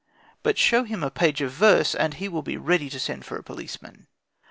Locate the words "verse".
1.51-1.93